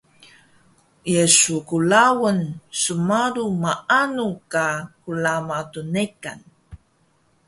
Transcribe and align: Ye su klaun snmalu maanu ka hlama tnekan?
Ye 1.13 1.23
su 1.37 1.55
klaun 1.69 2.39
snmalu 2.81 3.43
maanu 3.63 4.27
ka 4.51 4.65
hlama 5.03 5.57
tnekan? 5.71 6.39